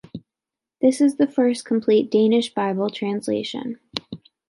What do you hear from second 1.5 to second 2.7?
complete Danish